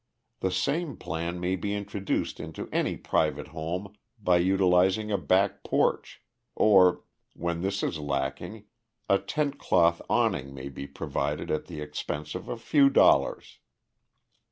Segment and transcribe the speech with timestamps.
[0.39, 6.23] The same plan may be introduced into any private home by utilizing a back porch,
[6.55, 7.03] or,
[7.35, 8.65] when this is lacking,
[9.07, 13.59] a tent cloth awning may be provided at the expense of a few dollars.